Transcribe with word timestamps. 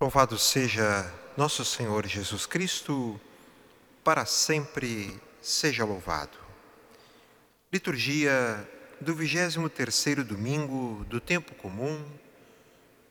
Louvado 0.00 0.38
seja 0.38 1.12
nosso 1.36 1.62
Senhor 1.62 2.06
Jesus 2.06 2.46
Cristo, 2.46 3.20
para 4.02 4.24
sempre 4.24 5.20
seja 5.42 5.84
louvado. 5.84 6.38
Liturgia 7.70 8.66
do 8.98 9.14
23º 9.14 10.22
domingo 10.22 11.04
do 11.04 11.20
tempo 11.20 11.54
comum 11.54 12.02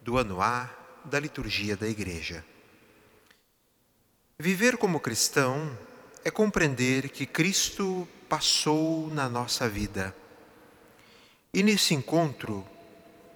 do 0.01 0.17
ano 0.17 0.41
A 0.41 0.67
da 1.05 1.19
liturgia 1.19 1.77
da 1.77 1.87
Igreja. 1.87 2.43
Viver 4.39 4.75
como 4.75 4.99
cristão 4.99 5.77
é 6.25 6.31
compreender 6.31 7.09
que 7.09 7.27
Cristo 7.27 8.07
passou 8.27 9.11
na 9.11 9.29
nossa 9.29 9.69
vida. 9.69 10.15
E 11.53 11.61
nesse 11.61 11.93
encontro 11.93 12.65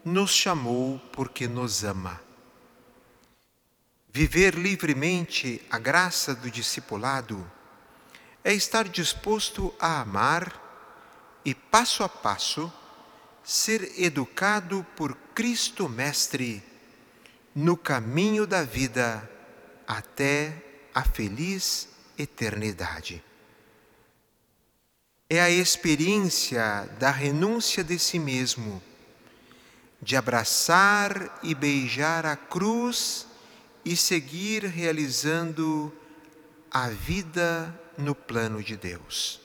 nos 0.03 0.31
chamou 0.31 0.97
porque 1.11 1.47
nos 1.47 1.83
ama. 1.83 2.22
Viver 4.15 4.53
livremente 4.53 5.59
a 5.71 5.79
graça 5.79 6.35
do 6.35 6.51
discipulado 6.51 7.51
é 8.43 8.53
estar 8.53 8.87
disposto 8.87 9.73
a 9.79 10.01
amar 10.01 11.41
e, 11.43 11.55
passo 11.55 12.03
a 12.03 12.09
passo, 12.09 12.71
ser 13.43 13.99
educado 13.99 14.85
por 14.95 15.15
Cristo 15.33 15.89
Mestre 15.89 16.61
no 17.55 17.75
caminho 17.75 18.45
da 18.45 18.63
vida 18.63 19.27
até 19.87 20.63
a 20.93 21.03
feliz 21.03 21.89
eternidade. 22.15 23.23
É 25.27 25.41
a 25.41 25.49
experiência 25.49 26.87
da 26.99 27.09
renúncia 27.09 27.83
de 27.83 27.97
si 27.97 28.19
mesmo, 28.19 28.79
de 29.99 30.15
abraçar 30.15 31.39
e 31.41 31.55
beijar 31.55 32.27
a 32.27 32.35
cruz 32.35 33.32
e 33.85 33.95
seguir 33.95 34.65
realizando 34.65 35.91
a 36.71 36.89
vida 36.89 37.79
no 37.97 38.15
plano 38.15 38.63
de 38.63 38.77
Deus. 38.77 39.41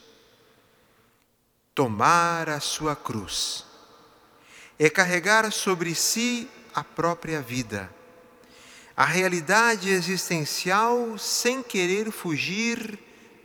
Tomar 1.75 2.49
a 2.49 2.61
sua 2.61 2.95
cruz 2.95 3.65
é 4.79 4.89
carregar 4.89 5.51
sobre 5.53 5.95
si 5.95 6.49
a 6.75 6.85
própria 6.85 7.43
vida, 7.43 7.93
a 8.97 9.05
realidade 9.05 9.91
existencial 9.91 11.19
sem 11.19 11.62
querer 11.62 12.11
fugir 12.11 12.99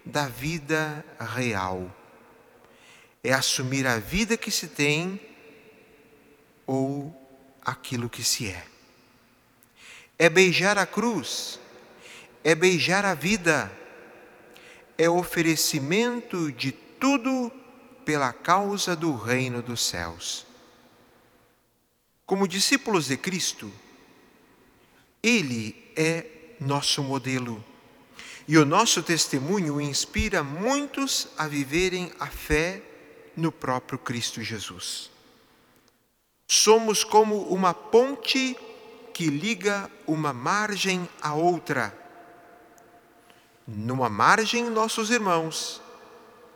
da 0.05 0.27
vida 0.27 1.03
real. 1.19 1.95
É 3.23 3.33
assumir 3.33 3.87
a 3.87 3.97
vida 3.97 4.35
que 4.35 4.51
se 4.51 4.67
tem 4.67 5.19
ou 6.65 7.15
aquilo 7.63 8.09
que 8.09 8.23
se 8.23 8.49
é 8.49 8.72
é 10.17 10.29
beijar 10.29 10.77
a 10.77 10.85
cruz, 10.85 11.59
é 12.43 12.53
beijar 12.55 13.05
a 13.05 13.13
vida, 13.13 13.71
é 14.97 15.09
oferecimento 15.09 16.51
de 16.51 16.71
tudo 16.71 17.51
pela 18.05 18.31
causa 18.31 18.95
do 18.95 19.15
reino 19.15 19.61
dos 19.61 19.81
céus. 19.81 20.45
Como 22.25 22.47
discípulos 22.47 23.07
de 23.07 23.17
Cristo, 23.17 23.71
Ele 25.21 25.91
é 25.95 26.25
nosso 26.59 27.03
modelo. 27.03 27.63
E 28.47 28.57
o 28.57 28.65
nosso 28.65 29.01
testemunho 29.01 29.79
inspira 29.79 30.43
muitos 30.43 31.29
a 31.37 31.47
viverem 31.47 32.11
a 32.19 32.27
fé 32.27 32.81
no 33.35 33.51
próprio 33.51 33.97
Cristo 33.97 34.41
Jesus. 34.41 35.09
Somos 36.47 37.03
como 37.03 37.47
uma 37.47 37.73
ponte 37.73 38.57
que 39.13 39.27
liga 39.27 39.89
uma 40.07 40.33
margem 40.33 41.07
à 41.21 41.33
outra. 41.33 41.95
Numa 43.67 44.09
margem, 44.09 44.69
nossos 44.69 45.11
irmãos, 45.11 45.81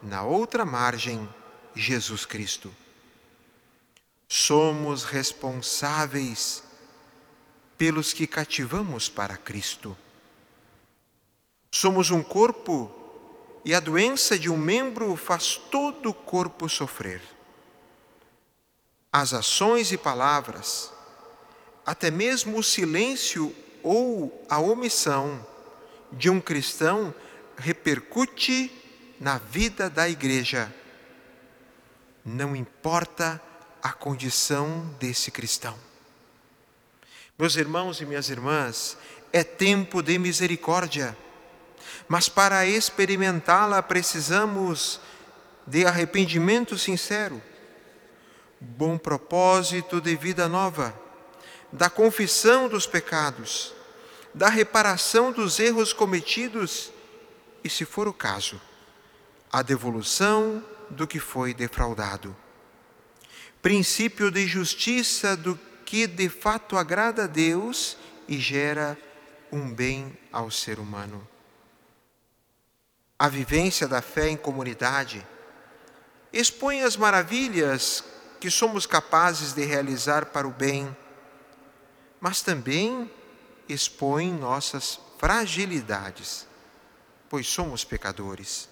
na 0.02 0.24
outra 0.24 0.66
margem, 0.66 1.30
Jesus 1.76 2.26
Cristo. 2.26 2.74
Somos 4.28 5.04
responsáveis 5.04 6.64
pelos 7.78 8.12
que 8.12 8.26
cativamos 8.26 9.08
para 9.08 9.38
Cristo. 9.38 9.96
Somos 11.72 12.10
um 12.10 12.24
corpo 12.24 12.92
e 13.64 13.76
a 13.76 13.80
doença 13.80 14.38
de 14.38 14.50
um 14.50 14.58
membro 14.58 15.16
faz 15.16 15.56
todo 15.56 16.10
o 16.10 16.14
corpo 16.14 16.68
sofrer. 16.68 17.22
As 19.12 19.34
ações 19.34 19.92
e 19.92 19.98
palavras, 19.98 20.92
até 21.88 22.12
mesmo 22.12 22.60
o 22.60 22.64
silêncio 22.64 23.56
ou 23.82 24.46
a 24.50 24.60
omissão 24.60 25.48
de 26.12 26.30
um 26.30 26.42
cristão 26.42 27.16
repercute 27.56 28.70
na 29.22 29.38
vida 29.38 29.90
da 29.90 30.10
igreja. 30.10 30.70
Não 32.26 32.54
importa 32.54 33.42
a 33.82 33.94
condição 33.94 34.94
desse 35.00 35.32
cristão. 35.32 35.80
Meus 37.40 37.56
irmãos 37.56 38.02
e 38.02 38.06
minhas 38.06 38.30
irmãs, 38.30 38.98
é 39.32 39.42
tempo 39.42 40.02
de 40.02 40.20
misericórdia, 40.20 41.18
mas 42.06 42.28
para 42.28 42.66
experimentá-la 42.66 43.82
precisamos 43.82 45.00
de 45.66 45.86
arrependimento 45.86 46.78
sincero, 46.78 47.42
bom 48.60 48.98
propósito 48.98 50.02
de 50.02 50.14
vida 50.18 50.50
nova 50.50 51.07
da 51.72 51.90
confissão 51.90 52.70
dos 52.70 52.86
pecados, 52.86 53.74
da 54.34 54.50
reparação 54.50 55.32
dos 55.32 55.60
erros 55.60 55.94
cometidos 55.94 56.92
e, 57.64 57.70
se 57.70 57.86
for 57.86 58.08
o 58.08 58.14
caso, 58.14 58.62
a 59.52 59.62
devolução 59.62 60.64
do 60.90 61.08
que 61.08 61.20
foi 61.20 61.54
defraudado. 61.54 62.36
Princípio 63.62 64.32
de 64.32 64.48
justiça 64.48 65.36
do 65.36 65.60
que 65.86 66.08
de 66.08 66.30
fato 66.30 66.78
agrada 66.78 67.24
a 67.24 67.28
Deus 67.28 67.98
e 68.28 68.38
gera 68.38 68.98
um 69.52 69.74
bem 69.74 70.18
ao 70.32 70.52
ser 70.52 70.80
humano. 70.80 71.28
A 73.18 73.28
vivência 73.28 73.88
da 73.88 74.02
fé 74.02 74.30
em 74.30 74.38
comunidade 74.38 75.26
expõe 76.32 76.84
as 76.84 76.96
maravilhas 76.96 78.04
que 78.40 78.52
somos 78.52 78.86
capazes 78.86 79.54
de 79.54 79.66
realizar 79.66 80.28
para 80.28 80.48
o 80.48 80.52
bem 80.52 80.96
mas 82.20 82.42
também 82.42 83.10
expõe 83.68 84.32
nossas 84.32 85.00
fragilidades, 85.18 86.48
pois 87.30 87.48
somos 87.48 87.84
pecadores. 87.84 88.70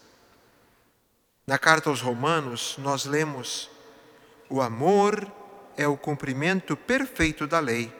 Na 1.46 1.60
carta 1.60 1.90
aos 1.90 2.02
Romanos, 2.02 2.76
nós 2.80 3.06
lemos: 3.06 3.70
o 4.50 4.62
amor 4.62 5.32
é 5.78 5.88
o 5.88 5.98
cumprimento 5.98 6.76
perfeito 6.76 7.46
da 7.46 7.60
lei. 7.60 7.94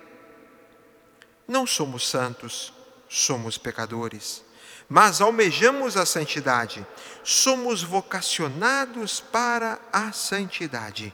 Não 1.48 1.68
somos 1.68 2.08
santos, 2.08 2.74
somos 3.08 3.58
pecadores, 3.58 4.44
mas 4.90 5.22
almejamos 5.22 5.96
a 5.96 6.06
santidade, 6.06 6.86
somos 7.24 7.84
vocacionados 7.84 9.20
para 9.20 9.80
a 9.94 10.12
santidade. 10.12 11.14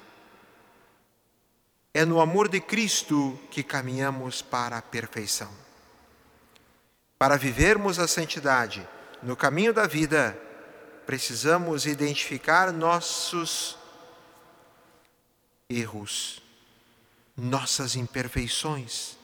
É 1.93 2.05
no 2.05 2.21
amor 2.21 2.47
de 2.47 2.61
Cristo 2.61 3.37
que 3.51 3.63
caminhamos 3.63 4.41
para 4.41 4.77
a 4.77 4.81
perfeição. 4.81 5.51
Para 7.17 7.37
vivermos 7.37 7.99
a 7.99 8.07
santidade 8.07 8.87
no 9.21 9.35
caminho 9.35 9.73
da 9.73 9.85
vida, 9.85 10.39
precisamos 11.05 11.85
identificar 11.85 12.71
nossos 12.71 13.77
erros, 15.69 16.41
nossas 17.35 17.95
imperfeições, 17.95 19.17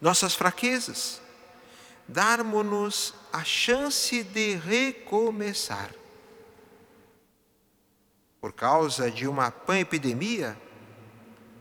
nossas 0.00 0.34
fraquezas, 0.34 1.20
darmos-nos 2.06 3.14
a 3.32 3.44
chance 3.44 4.24
de 4.24 4.56
recomeçar. 4.56 5.90
Por 8.40 8.52
causa 8.52 9.10
de 9.10 9.26
uma 9.26 9.50
pan-epidemia, 9.50 10.56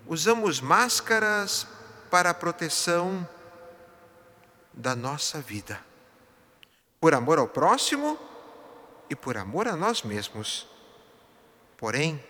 usamos 0.07 0.62
máscaras 0.62 1.68
para 2.09 2.30
a 2.30 2.33
proteção 2.33 3.27
da 4.74 4.95
nossa 4.95 5.42
vida, 5.42 5.80
por 7.00 7.13
amor 7.13 7.38
ao 7.38 7.48
próximo 7.48 8.18
e 9.09 9.15
por 9.15 9.38
amor 9.38 9.68
a 9.68 9.75
nós 9.75 10.04
mesmos. 10.04 10.68
Porém, 11.77 12.24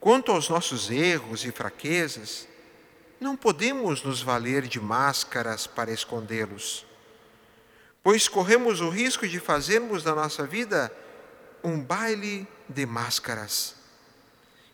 quanto 0.00 0.32
aos 0.32 0.48
nossos 0.48 0.90
erros 0.90 1.44
e 1.44 1.52
fraquezas, 1.52 2.48
não 3.20 3.36
podemos 3.36 4.02
nos 4.02 4.22
valer 4.22 4.66
de 4.66 4.80
máscaras 4.80 5.66
para 5.66 5.92
escondê-los, 5.92 6.86
pois 8.02 8.26
corremos 8.26 8.80
o 8.80 8.88
risco 8.88 9.28
de 9.28 9.38
fazermos 9.38 10.02
da 10.02 10.14
nossa 10.14 10.46
vida 10.46 10.92
um 11.62 11.78
baile 11.78 12.48
de 12.66 12.86
máscaras, 12.86 13.76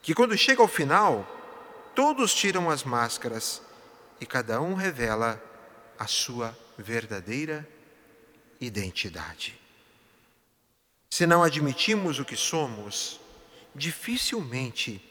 que 0.01 0.15
quando 0.15 0.39
chega 0.39 0.63
ao 0.63 0.69
final, 0.69 1.36
todos 1.97 2.35
tiram 2.35 2.69
as 2.69 2.85
máscaras 2.85 3.63
e 4.21 4.27
cada 4.27 4.61
um 4.61 4.75
revela 4.75 5.43
a 5.99 6.07
sua 6.07 6.57
verdadeira 6.77 7.67
identidade. 8.61 9.59
Se 11.09 11.27
não 11.27 11.43
admitimos 11.43 12.19
o 12.19 12.25
que 12.25 12.37
somos, 12.37 13.19
dificilmente 13.75 15.03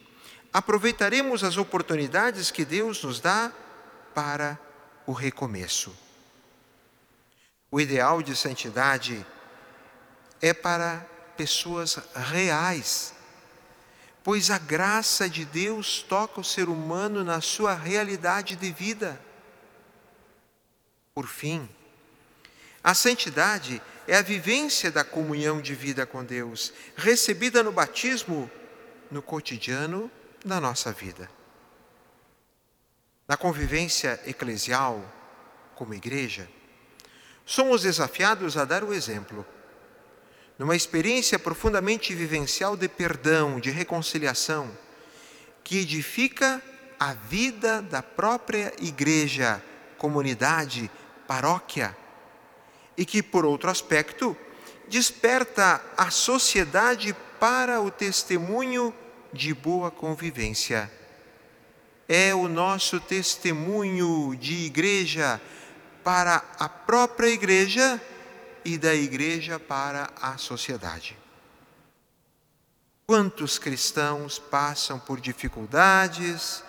aproveitaremos 0.53 1.43
as 1.43 1.57
oportunidades 1.57 2.51
que 2.51 2.63
Deus 2.63 3.03
nos 3.03 3.19
dá 3.19 3.51
para 4.13 4.57
o 5.07 5.11
recomeço. 5.11 5.93
O 7.71 7.81
ideal 7.81 8.21
de 8.21 8.35
santidade 8.35 9.25
é 10.39 10.53
para 10.53 11.03
pessoas 11.35 11.97
reais, 12.13 13.14
pois 14.25 14.50
a 14.50 14.57
graça 14.57 15.30
de 15.30 15.45
Deus 15.45 16.01
toca 16.01 16.42
o 16.42 16.44
ser 16.44 16.68
humano 16.68 17.24
na 17.24 17.42
sua 17.42 17.75
realidade 17.75 18.56
de 18.56 18.72
vida. 18.72 19.22
Por 21.13 21.27
fim, 21.27 21.69
a 22.83 22.95
santidade 22.95 23.80
é 24.07 24.18
a 24.18 24.24
vivência 24.24 24.89
da 24.89 25.04
comunhão 25.04 25.62
de 25.62 25.75
vida 25.75 26.07
com 26.07 26.24
Deus, 26.24 26.74
recebida 26.95 27.62
no 27.62 27.72
batismo, 27.72 28.50
no 29.12 29.22
cotidiano 29.22 30.10
da 30.44 30.60
nossa 30.60 30.92
vida. 30.92 31.30
Na 33.27 33.38
convivência 33.38 34.19
eclesial, 34.25 35.06
como 35.75 35.94
igreja, 35.94 36.50
somos 37.45 37.83
desafiados 37.83 38.57
a 38.57 38.66
dar 38.66 38.83
o 38.83 38.92
exemplo. 38.92 39.45
Numa 40.57 40.75
experiência 40.75 41.37
profundamente 41.37 42.13
vivencial 42.13 42.77
de 42.77 42.87
perdão, 42.87 43.59
de 43.59 43.69
reconciliação, 43.69 44.71
que 45.63 45.79
edifica 45.79 46.61
a 46.97 47.13
vida 47.13 47.81
da 47.81 48.01
própria 48.01 48.73
igreja, 48.79 49.61
comunidade, 49.97 50.89
paróquia, 51.27 51.95
e 52.97 53.05
que, 53.05 53.21
por 53.21 53.45
outro 53.45 53.69
aspecto, 53.69 54.37
desperta 54.87 55.81
a 55.97 56.09
sociedade 56.09 57.13
para 57.39 57.81
o 57.81 57.91
testemunho 57.91 58.93
de 59.33 59.53
boa 59.53 59.91
convivência. 59.91 60.89
É 62.07 62.33
o 62.33 62.47
nosso 62.47 62.99
testemunho 62.99 64.35
de 64.39 64.65
igreja 64.65 65.41
para 66.03 66.41
a 66.57 66.69
própria 66.69 67.27
igreja 67.27 68.01
e 68.65 68.77
da 68.77 68.95
igreja 68.95 69.59
para 69.59 70.09
a 70.19 70.38
sociedade. 70.38 71.15
Quantos 73.06 73.59
cristãos 73.59 74.39
passam 74.39 75.00
por 75.00 75.21
dificuldades 75.21 76.63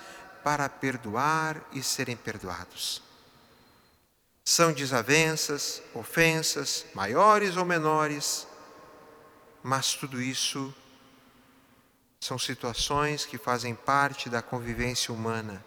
para 0.44 0.68
perdoar 0.68 1.66
e 1.72 1.82
serem 1.82 2.14
perdoados? 2.14 3.02
São 4.44 4.72
desavenças, 4.72 5.82
ofensas, 5.94 6.84
maiores 6.94 7.56
ou 7.56 7.64
menores, 7.64 8.46
mas 9.62 9.94
tudo 9.94 10.20
isso 10.20 10.72
são 12.20 12.38
situações 12.38 13.24
que 13.24 13.38
fazem 13.38 13.74
parte 13.74 14.28
da 14.28 14.42
convivência 14.42 15.12
humana. 15.12 15.64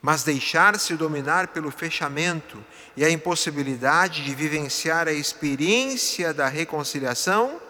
Mas 0.00 0.22
deixar-se 0.22 0.94
dominar 0.94 1.48
pelo 1.48 1.70
fechamento 1.70 2.64
e 2.96 3.04
a 3.04 3.10
impossibilidade 3.10 4.24
de 4.24 4.34
vivenciar 4.34 5.08
a 5.08 5.12
experiência 5.12 6.32
da 6.32 6.48
reconciliação 6.48 7.60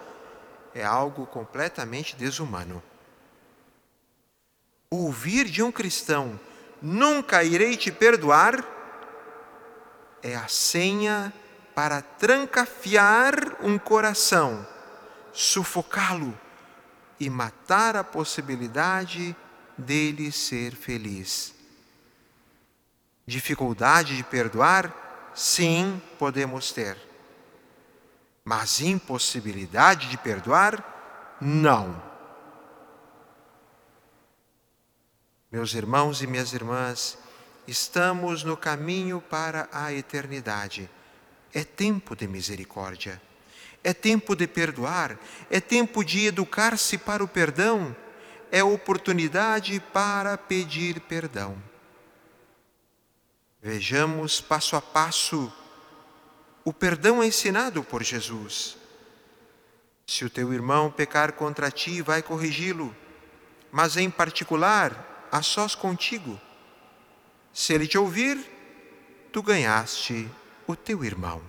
é 0.73 0.83
algo 0.83 1.25
completamente 1.25 2.15
desumano. 2.15 2.81
Ouvir 4.91 5.45
de 5.45 5.61
um 5.61 5.71
cristão, 5.71 6.39
nunca 6.81 7.43
irei 7.43 7.75
te 7.75 7.91
perdoar, 7.91 8.63
é 10.21 10.35
a 10.35 10.47
senha 10.47 11.33
para 11.75 12.01
trancafiar 12.01 13.33
um 13.61 13.77
coração, 13.77 14.67
sufocá-lo 15.31 16.37
e 17.19 17.29
matar 17.29 17.95
a 17.95 18.03
possibilidade 18.03 19.35
dele 19.77 20.31
ser 20.31 20.75
feliz. 20.75 21.58
Dificuldade 23.29 24.17
de 24.17 24.23
perdoar? 24.23 25.31
Sim, 25.35 26.01
podemos 26.17 26.71
ter. 26.71 26.97
Mas 28.43 28.81
impossibilidade 28.81 30.09
de 30.09 30.17
perdoar? 30.17 31.37
Não. 31.39 32.01
Meus 35.51 35.75
irmãos 35.75 36.23
e 36.23 36.27
minhas 36.27 36.53
irmãs, 36.53 37.19
Estamos 37.67 38.43
no 38.43 38.57
caminho 38.57 39.21
para 39.21 39.69
a 39.71 39.93
eternidade. 39.93 40.89
É 41.53 41.63
tempo 41.63 42.15
de 42.15 42.27
misericórdia. 42.27 43.21
É 43.83 43.93
tempo 43.93 44.35
de 44.35 44.47
perdoar. 44.47 45.15
É 45.51 45.61
tempo 45.61 46.03
de 46.03 46.25
educar-se 46.25 46.97
para 46.97 47.23
o 47.23 47.27
perdão. 47.27 47.95
É 48.51 48.63
oportunidade 48.63 49.79
para 49.93 50.35
pedir 50.35 50.99
perdão. 51.01 51.68
Vejamos 53.61 54.39
passo 54.39 54.75
a 54.77 54.81
passo 54.81 55.51
o 56.63 56.71
perdão 56.71 57.23
ensinado 57.23 57.83
por 57.83 58.01
Jesus. 58.03 58.77
Se 60.07 60.23
o 60.23 60.29
teu 60.29 60.53
irmão 60.53 60.89
pecar 60.89 61.33
contra 61.33 61.69
ti, 61.69 62.01
vai 62.01 62.23
corrigi-lo, 62.23 62.95
mas 63.71 63.97
em 63.97 64.09
particular, 64.09 65.27
a 65.31 65.41
sós 65.41 65.75
contigo. 65.75 66.39
Se 67.53 67.73
ele 67.73 67.87
te 67.87 67.97
ouvir, 67.97 68.39
tu 69.31 69.43
ganhaste 69.43 70.29
o 70.65 70.75
teu 70.75 71.03
irmão. 71.03 71.41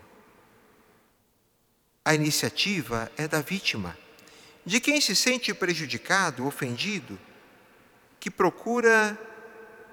A 2.05 2.15
iniciativa 2.15 3.11
é 3.17 3.29
da 3.29 3.41
vítima, 3.41 3.97
de 4.67 4.81
quem 4.81 5.01
se 5.01 5.15
sente 5.15 5.55
prejudicado, 5.55 6.47
ofendido, 6.47 7.19
que 8.19 8.31
procura 8.31 9.19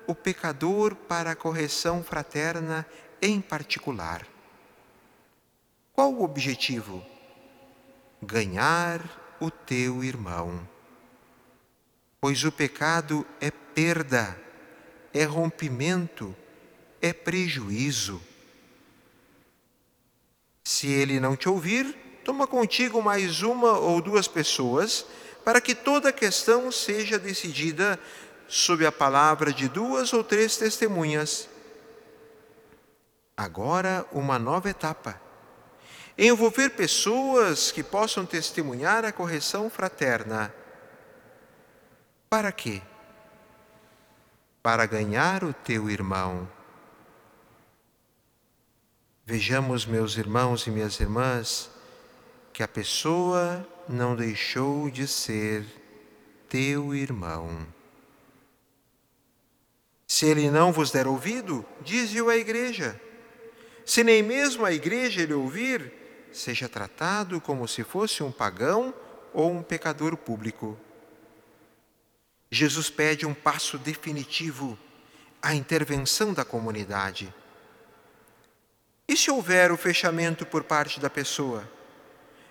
o 0.08 0.16
pecador 0.16 0.96
para 0.96 1.32
a 1.32 1.36
correção 1.36 2.04
fraterna 2.04 2.86
em 3.22 3.40
particular. 3.40 4.26
Qual 5.94 6.14
o 6.14 6.24
objetivo? 6.24 7.06
Ganhar 8.22 9.38
o 9.40 9.52
teu 9.52 10.04
irmão. 10.04 10.68
Pois 12.20 12.44
o 12.44 12.52
pecado 12.52 13.26
é 13.40 13.52
perda 13.52 14.48
é 15.14 15.24
rompimento, 15.24 16.36
é 17.02 17.12
prejuízo. 17.12 18.22
Se 20.64 20.88
ele 20.88 21.20
não 21.20 21.36
te 21.36 21.50
ouvir, 21.50 21.96
toma 22.24 22.46
contigo 22.46 23.02
mais 23.02 23.42
uma 23.42 23.78
ou 23.80 24.02
duas 24.02 24.28
pessoas, 24.28 25.06
para 25.44 25.62
que 25.62 25.74
toda 25.74 26.10
a 26.10 26.14
questão 26.14 26.72
seja 26.72 27.18
decidida 27.18 28.00
sob 28.48 28.86
a 28.86 28.92
palavra 28.92 29.52
de 29.52 29.68
duas 29.68 30.14
ou 30.14 30.24
três 30.24 30.58
testemunhas. 30.58 31.50
Agora, 33.36 34.06
uma 34.12 34.40
nova 34.40 34.70
etapa. 34.70 35.22
Envolver 36.18 36.70
pessoas 36.72 37.72
que 37.72 37.84
possam 37.84 38.26
testemunhar 38.26 39.06
a 39.06 39.12
correção 39.12 39.70
fraterna. 39.70 40.54
Para 42.30 42.52
quê? 42.52 42.82
para 44.68 44.86
ganhar 44.86 45.46
o 45.46 45.54
teu 45.54 45.90
irmão. 45.90 46.46
Vejamos, 49.26 49.86
meus 49.86 50.18
irmãos 50.18 50.68
e 50.68 50.72
minhas 50.72 51.00
irmãs, 51.00 51.72
que 52.52 52.62
a 52.62 52.68
pessoa 52.68 53.66
não 53.88 54.14
deixou 54.14 54.92
de 54.92 55.08
ser 55.08 55.66
teu 56.50 56.94
irmão. 56.94 57.66
Se 60.18 60.26
ele 60.26 60.50
não 60.50 60.72
vos 60.72 60.90
der 60.90 61.06
ouvido, 61.06 61.64
dize-o 61.82 62.28
à 62.28 62.36
igreja. 62.36 63.00
Se 63.86 64.04
nem 64.04 64.24
mesmo 64.24 64.66
a 64.66 64.74
igreja 64.74 65.24
lhe 65.24 65.34
ouvir, 65.36 65.94
seja 66.32 66.68
tratado 66.68 67.40
como 67.40 67.68
se 67.68 67.84
fosse 67.84 68.24
um 68.24 68.32
pagão 68.32 68.92
ou 69.32 69.52
um 69.52 69.62
pecador 69.62 70.18
público. 70.18 70.76
Jesus 72.50 72.90
pede 72.90 73.28
um 73.28 73.34
passo 73.36 73.78
definitivo, 73.78 74.76
a 75.40 75.54
intervenção 75.54 76.34
da 76.34 76.44
comunidade. 76.44 77.32
E 79.08 79.16
se 79.16 79.30
houver 79.30 79.72
o 79.72 79.78
fechamento 79.78 80.48
por 80.48 80.64
parte 80.64 81.00
da 81.00 81.12
pessoa? 81.12 81.70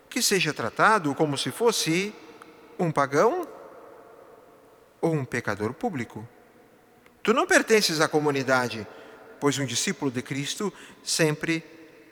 Que 0.09 0.23
seja 0.23 0.55
tratado 0.55 1.13
como 1.17 1.37
se 1.37 1.51
fosse 1.51 2.15
um 2.79 2.93
pagão 2.93 3.45
ou 5.01 5.13
um 5.13 5.25
pecador 5.25 5.75
público. 5.75 6.29
Tu 7.27 7.35
não 7.35 7.45
pertences 7.45 8.01
à 8.01 8.07
comunidade, 8.07 8.87
pois 9.41 9.59
um 9.59 9.67
discípulo 9.67 10.13
de 10.13 10.23
Cristo 10.23 10.73
sempre 11.03 11.61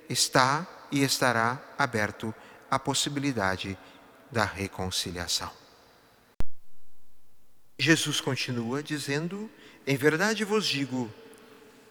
está 0.09 0.66
e 0.90 1.04
estará 1.04 1.62
aberto 1.78 2.35
à 2.68 2.80
possibilidade 2.80 3.78
da 4.28 4.44
reconciliação. 4.44 5.52
Jesus 7.78 8.21
continua 8.21 8.83
dizendo: 8.83 9.49
Em 9.87 9.97
verdade 9.97 10.42
vos 10.42 10.66
digo, 10.66 11.09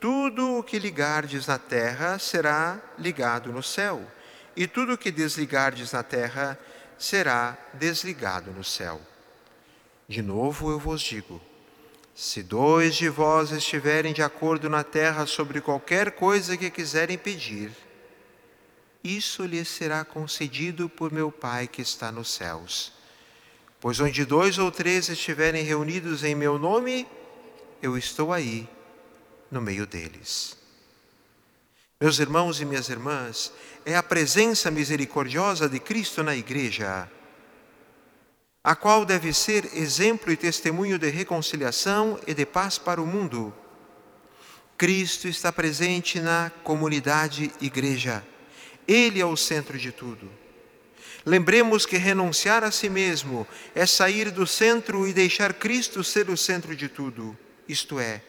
tudo 0.01 0.57
o 0.57 0.61
que 0.61 0.77
ligardes 0.77 1.47
na 1.47 1.57
terra 1.57 2.19
será 2.19 2.77
ligado 2.99 3.53
no 3.53 3.63
céu, 3.63 4.05
e 4.53 4.67
tudo 4.67 4.95
o 4.95 4.97
que 4.97 5.11
desligardes 5.11 5.93
na 5.93 6.03
terra 6.03 6.59
será 6.99 7.57
desligado 7.73 8.51
no 8.51 8.65
céu. 8.65 8.99
De 10.09 10.21
novo 10.21 10.69
eu 10.69 10.77
vos 10.77 11.01
digo: 11.01 11.41
se 12.15 12.43
dois 12.43 12.95
de 12.95 13.09
vós 13.09 13.51
estiverem 13.51 14.13
de 14.13 14.21
acordo 14.21 14.69
na 14.69 14.83
terra 14.83 15.25
sobre 15.25 15.59
qualquer 15.61 16.11
coisa 16.11 16.55
que 16.55 16.69
quiserem 16.69 17.17
pedir, 17.17 17.71
isso 19.03 19.45
lhes 19.45 19.67
será 19.67 20.05
concedido 20.05 20.87
por 20.87 21.11
meu 21.11 21.31
Pai 21.31 21.67
que 21.67 21.81
está 21.81 22.11
nos 22.11 22.29
céus. 22.29 22.93
Pois 23.79 23.99
onde 23.99 24.23
dois 24.23 24.57
ou 24.57 24.71
três 24.71 25.09
estiverem 25.09 25.63
reunidos 25.63 26.23
em 26.23 26.35
meu 26.35 26.57
nome, 26.57 27.05
eu 27.81 27.97
estou 27.97 28.31
aí, 28.31 28.69
no 29.51 29.59
meio 29.59 29.85
deles. 29.85 30.55
Meus 31.99 32.19
irmãos 32.19 32.61
e 32.61 32.65
minhas 32.65 32.89
irmãs, 32.89 33.51
é 33.85 33.95
a 33.95 34.03
presença 34.03 34.71
misericordiosa 34.71 35.67
de 35.67 35.79
Cristo 35.79 36.23
na 36.23 36.35
igreja 36.35 37.09
a 38.63 38.75
qual 38.75 39.03
deve 39.03 39.33
ser 39.33 39.77
exemplo 39.77 40.31
e 40.31 40.37
testemunho 40.37 40.97
de 40.97 41.09
reconciliação 41.09 42.17
e 42.25 42.33
de 42.33 42.45
paz 42.45 42.77
para 42.77 43.01
o 43.01 43.05
mundo. 43.05 43.53
Cristo 44.77 45.27
está 45.27 45.51
presente 45.51 46.19
na 46.21 46.49
comunidade 46.63 47.51
igreja. 47.59 48.25
Ele 48.87 49.19
é 49.19 49.25
o 49.25 49.35
centro 49.35 49.77
de 49.77 49.91
tudo. 49.91 50.31
Lembremos 51.25 51.85
que 51.85 51.97
renunciar 51.97 52.63
a 52.63 52.71
si 52.71 52.89
mesmo 52.89 53.47
é 53.75 53.85
sair 53.85 54.31
do 54.31 54.47
centro 54.47 55.07
e 55.07 55.13
deixar 55.13 55.53
Cristo 55.53 56.03
ser 56.03 56.29
o 56.29 56.37
centro 56.37 56.75
de 56.75 56.87
tudo. 56.87 57.37
Isto 57.67 57.99
é, 57.99 58.21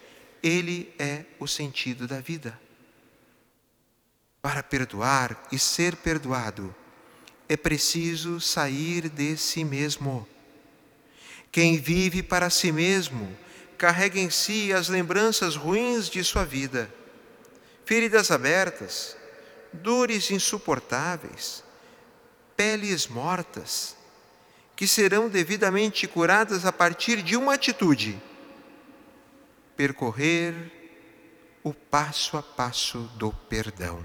Ele 0.42 0.92
é 0.98 1.24
o 1.38 1.46
sentido 1.46 2.06
da 2.06 2.20
vida. 2.20 2.58
Para 4.42 4.62
perdoar 4.62 5.44
e 5.50 5.58
ser 5.58 5.96
perdoado, 5.96 6.74
é 7.48 7.56
preciso 7.56 8.40
sair 8.40 9.08
de 9.08 9.36
si 9.36 9.64
mesmo. 9.64 10.26
Quem 11.52 11.78
vive 11.78 12.22
para 12.22 12.50
si 12.50 12.72
mesmo 12.72 13.36
carrega 13.76 14.18
em 14.18 14.30
si 14.30 14.72
as 14.72 14.88
lembranças 14.88 15.56
ruins 15.56 16.08
de 16.08 16.24
sua 16.24 16.44
vida, 16.44 16.92
feridas 17.84 18.30
abertas, 18.30 19.16
dores 19.72 20.30
insuportáveis, 20.30 21.62
peles 22.56 23.06
mortas, 23.06 23.96
que 24.76 24.86
serão 24.86 25.28
devidamente 25.28 26.06
curadas 26.06 26.64
a 26.64 26.72
partir 26.72 27.22
de 27.22 27.36
uma 27.36 27.54
atitude: 27.54 28.20
percorrer 29.76 30.54
o 31.62 31.72
passo 31.72 32.36
a 32.36 32.42
passo 32.42 33.00
do 33.16 33.32
perdão. 33.32 34.04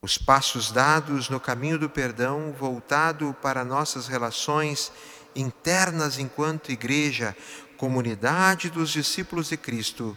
Os 0.00 0.16
passos 0.16 0.70
dados 0.70 1.28
no 1.28 1.40
caminho 1.40 1.78
do 1.78 1.90
perdão, 1.90 2.52
voltado 2.52 3.36
para 3.42 3.64
nossas 3.64 4.06
relações 4.06 4.92
internas 5.34 6.18
enquanto 6.18 6.70
igreja, 6.70 7.36
comunidade 7.76 8.70
dos 8.70 8.90
discípulos 8.90 9.48
de 9.48 9.56
Cristo, 9.56 10.16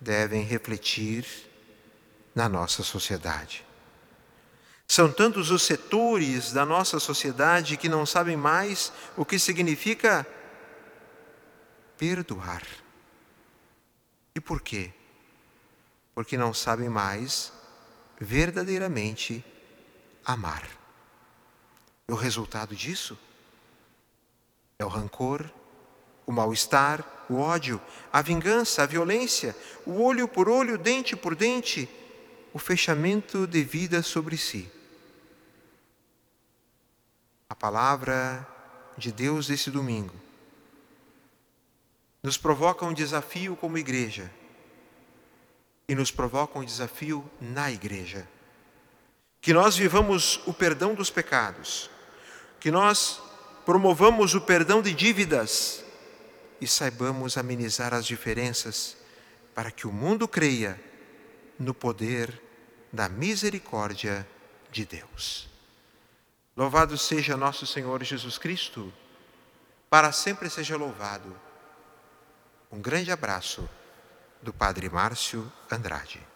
devem 0.00 0.42
refletir 0.42 1.26
na 2.34 2.48
nossa 2.48 2.82
sociedade. 2.82 3.64
São 4.86 5.10
tantos 5.10 5.50
os 5.50 5.62
setores 5.62 6.52
da 6.52 6.64
nossa 6.64 7.00
sociedade 7.00 7.76
que 7.76 7.88
não 7.88 8.04
sabem 8.04 8.36
mais 8.36 8.92
o 9.16 9.24
que 9.24 9.38
significa 9.38 10.26
perdoar. 11.96 12.62
E 14.34 14.40
por 14.40 14.60
quê? 14.60 14.92
Porque 16.14 16.36
não 16.36 16.52
sabem 16.52 16.88
mais 16.88 17.52
verdadeiramente 18.24 19.44
amar. 20.24 20.66
E 22.08 22.12
o 22.12 22.16
resultado 22.16 22.74
disso 22.74 23.18
é 24.78 24.84
o 24.84 24.88
rancor, 24.88 25.48
o 26.26 26.32
mal-estar, 26.32 27.04
o 27.28 27.36
ódio, 27.36 27.80
a 28.12 28.20
vingança, 28.22 28.82
a 28.82 28.86
violência, 28.86 29.56
o 29.86 30.02
olho 30.02 30.26
por 30.26 30.48
olho, 30.48 30.76
dente 30.76 31.14
por 31.14 31.34
dente, 31.34 31.88
o 32.52 32.58
fechamento 32.58 33.46
de 33.46 33.62
vida 33.62 34.02
sobre 34.02 34.36
si. 34.36 34.70
A 37.48 37.54
palavra 37.54 38.46
de 38.96 39.12
Deus 39.12 39.46
desse 39.46 39.70
domingo 39.70 40.14
nos 42.22 42.38
provoca 42.38 42.86
um 42.86 42.92
desafio 42.92 43.54
como 43.54 43.78
igreja 43.78 44.30
e 45.88 45.94
nos 45.94 46.10
provoca 46.10 46.58
um 46.58 46.64
desafio 46.64 47.28
na 47.40 47.70
igreja. 47.70 48.26
Que 49.40 49.52
nós 49.52 49.76
vivamos 49.76 50.40
o 50.46 50.54
perdão 50.54 50.94
dos 50.94 51.10
pecados, 51.10 51.90
que 52.58 52.70
nós 52.70 53.20
promovamos 53.64 54.34
o 54.34 54.40
perdão 54.40 54.80
de 54.80 54.92
dívidas 54.92 55.84
e 56.60 56.66
saibamos 56.66 57.36
amenizar 57.36 57.92
as 57.92 58.06
diferenças 58.06 58.96
para 59.54 59.70
que 59.70 59.86
o 59.86 59.92
mundo 59.92 60.26
creia 60.26 60.80
no 61.58 61.74
poder 61.74 62.40
da 62.92 63.08
misericórdia 63.08 64.26
de 64.70 64.84
Deus. 64.84 65.48
Louvado 66.56 66.96
seja 66.96 67.36
nosso 67.36 67.66
Senhor 67.66 68.02
Jesus 68.02 68.38
Cristo, 68.38 68.92
para 69.90 70.12
sempre 70.12 70.48
seja 70.48 70.76
louvado. 70.76 71.34
Um 72.70 72.80
grande 72.80 73.10
abraço 73.10 73.68
do 74.44 74.52
Padre 74.52 74.90
Márcio 74.90 75.50
Andrade. 75.70 76.33